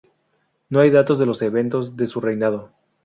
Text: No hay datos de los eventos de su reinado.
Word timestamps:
No 0.69 0.79
hay 0.79 0.89
datos 0.89 1.19
de 1.19 1.27
los 1.27 1.43
eventos 1.43 1.95
de 1.95 2.07
su 2.07 2.21
reinado. 2.21 2.71